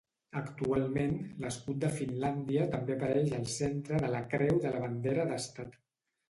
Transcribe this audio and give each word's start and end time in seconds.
Actualment, 0.39 1.11
l'escut 1.43 1.77
de 1.83 1.91
Finlàndia 1.97 2.63
també 2.77 2.95
apareix 2.95 3.35
al 3.41 3.45
centre 3.57 4.01
de 4.07 4.11
la 4.15 4.23
creu 4.33 4.59
de 4.65 4.73
la 4.79 4.83
bandera 4.87 5.29
d'Estat. 5.35 5.79